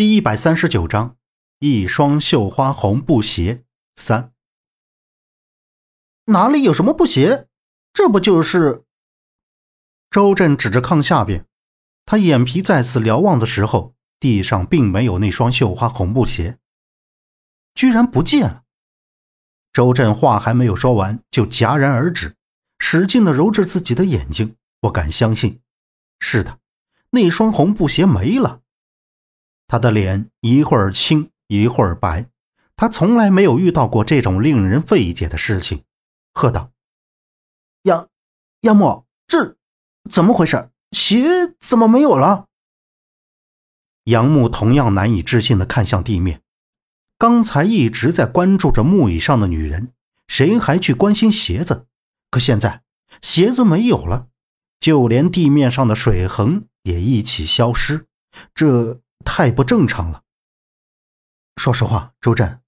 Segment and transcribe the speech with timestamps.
[0.00, 1.18] 第一百三十九章，
[1.58, 3.64] 一双绣花红布鞋
[3.96, 4.32] 三。
[6.24, 7.48] 哪里有什么布鞋？
[7.92, 8.86] 这不就是？
[10.10, 11.44] 周震指着炕下边，
[12.06, 16.56] 他眼皮再次瞭望的时候，地上并没有那双绣花红布鞋，
[17.74, 18.62] 居然不见了。
[19.70, 22.34] 周震话还没有说完，就戛然而止，
[22.78, 25.60] 使劲的揉着自己的眼睛，不敢相信，
[26.20, 26.58] 是的，
[27.10, 28.62] 那双红布鞋没了。
[29.70, 32.26] 他的脸一会儿青一会儿白，
[32.74, 35.84] 他从来没有遇到过这种令人费解的事情，
[36.34, 36.72] 喝道
[37.82, 38.08] ：“杨
[38.62, 39.56] 杨木，这
[40.10, 40.70] 怎么回事？
[40.90, 42.46] 鞋怎么没有了？”
[44.10, 46.42] 杨木同样难以置信的看向地面，
[47.16, 49.92] 刚才一直在关注着木椅上的女人，
[50.26, 51.86] 谁还去关心鞋子？
[52.28, 52.82] 可现在
[53.22, 54.26] 鞋子没有了，
[54.80, 58.08] 就连地面上的水痕也一起消失，
[58.52, 59.00] 这……
[59.32, 60.24] 太不正常了。
[61.54, 62.60] 说实话，周震，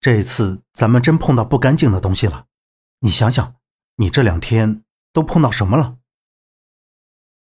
[0.00, 2.46] 这次咱们真碰到不干净的东西了。
[3.00, 3.56] 你想想，
[3.96, 5.98] 你这两天都碰到什么了？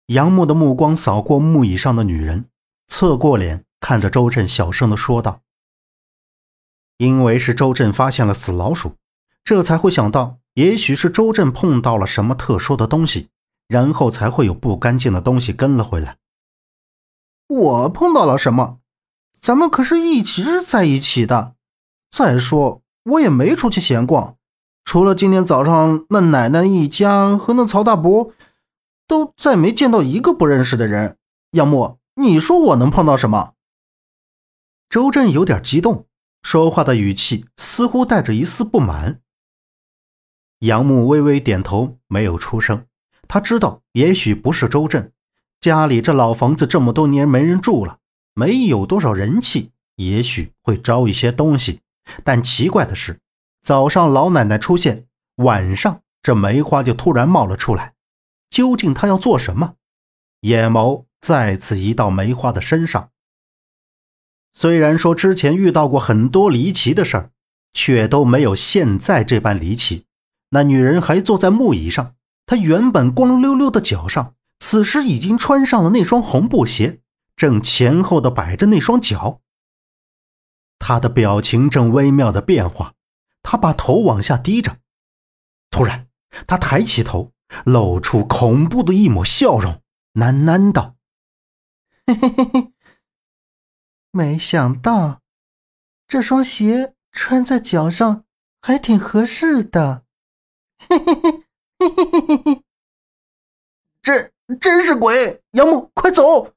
[0.07, 2.49] 杨木的目光扫过木椅上的女人，
[2.89, 5.43] 侧过脸看着周震，小声的说道
[6.97, 8.97] ：“因为是周震发现了死老鼠，
[9.45, 13.29] 这才会想到，也许是周震碰到了什么特殊的东西，
[13.69, 16.17] 然后才会有不干净的东西跟了回来。”
[17.49, 18.79] 我碰到了什么？
[19.41, 21.55] 咱们可是一直在一起的。
[22.11, 24.37] 再说，我也没出去闲逛，
[24.85, 28.33] 除了今天早上那奶奶一家和那曹大伯，
[29.07, 31.19] 都再没见到一个不认识的人。
[31.53, 33.53] 杨木，你说我能碰到什么？
[34.89, 36.07] 周震有点激动，
[36.43, 39.21] 说话的语气似乎带着一丝不满。
[40.61, 42.87] 杨木微微点头，没有出声。
[43.29, 45.13] 他知道，也许不是周震。
[45.61, 47.99] 家里这老房子这么多年没人住了，
[48.35, 51.81] 没有多少人气，也许会招一些东西。
[52.23, 53.19] 但奇怪的是，
[53.63, 57.95] 早上老奶奶出现，晚上这梅花就突然冒了出来。
[58.49, 59.75] 究竟她要做什么？
[60.43, 63.11] 眼眸再次移到梅花的身上。
[64.55, 67.31] 虽然说之前遇到过很多离奇的事儿，
[67.73, 70.05] 却都没有现在这般离奇。
[70.51, 72.15] 那女人还坐在木椅上，
[72.47, 74.36] 她原本光溜溜的脚上。
[74.59, 77.01] 此时已经穿上了那双红布鞋，
[77.37, 79.41] 正前后的摆着那双脚。
[80.79, 82.95] 他的表情正微妙的变化，
[83.43, 84.79] 他把头往下低着。
[85.71, 86.09] 突然，
[86.47, 87.33] 他抬起头，
[87.65, 89.83] 露出恐怖的一抹笑容，
[90.15, 90.97] 喃喃道
[92.07, 92.73] ：“嘿嘿嘿嘿，
[94.11, 95.21] 没想到
[96.09, 98.25] 这双鞋穿在脚上
[98.61, 100.05] 还挺合适的。”
[100.89, 101.43] 嘿嘿嘿
[101.79, 102.65] 嘿嘿嘿嘿嘿，
[104.03, 104.36] 这。
[104.61, 105.43] 真是鬼！
[105.53, 106.53] 杨木，快走！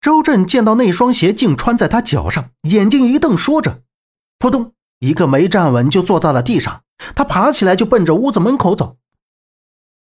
[0.00, 3.82] 周震见到那双鞋竟穿在他脚上，眼睛一瞪，说着，
[4.38, 6.82] 扑通，一个没站稳就坐在了地上。
[7.14, 8.96] 他爬起来就奔着屋子门口走。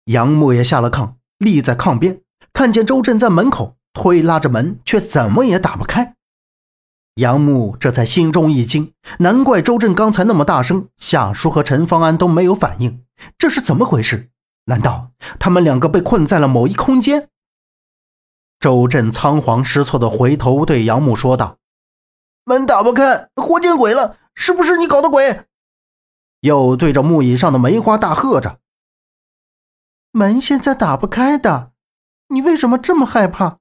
[0.05, 2.21] 杨木也下了炕，立在炕边，
[2.53, 6.15] 看见周震在门口推拉着门，却怎么也打不开。
[7.15, 13.03] 杨木这才心中一惊，难怪周震刚才那么大声，夏叔和陈方安都没有反应，
[13.37, 14.29] 这是怎么回事？
[14.69, 17.27] 难道他们两个被困在了某一空间？
[18.59, 21.57] 周震仓皇失措的回头对杨木说道
[22.45, 24.17] ：“门打不开，活见鬼了！
[24.35, 25.47] 是不是你搞的鬼？”
[26.41, 28.59] 又对着木椅上的梅花大喝着
[30.13, 31.71] ：“门现在打不开的，
[32.27, 33.57] 你为什么这么害怕？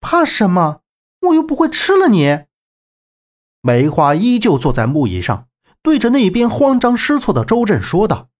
[0.00, 0.80] 怕什么？
[1.20, 2.44] 我又不会吃了你。”
[3.60, 5.48] 梅花依旧坐在木椅上，
[5.82, 8.30] 对着那边慌张失措的周震说道。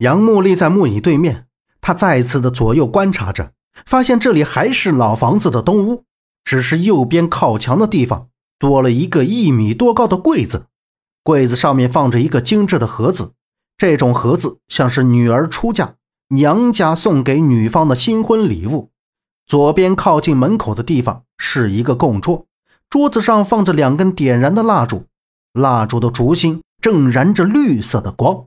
[0.00, 1.46] 杨木立在木椅对面，
[1.82, 3.52] 他再次的左右观察着，
[3.84, 6.04] 发现这里还是老房子的东屋，
[6.42, 8.28] 只是右边靠墙的地方
[8.58, 10.64] 多了一个一米多高的柜子，
[11.22, 13.32] 柜子上面放着一个精致的盒子，
[13.76, 15.96] 这种盒子像是女儿出嫁，
[16.28, 18.88] 娘家送给女方的新婚礼物。
[19.46, 22.46] 左边靠近门口的地方是一个供桌，
[22.88, 25.04] 桌子上放着两根点燃的蜡烛，
[25.52, 28.46] 蜡烛的烛芯正燃着绿色的光。